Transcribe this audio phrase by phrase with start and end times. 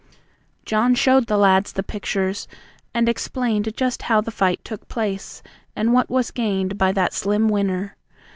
[0.65, 2.47] John showed the lads the pictures,
[2.91, 5.43] and explained Just how the fight took place,
[5.75, 7.95] and what was gained By that slim winner.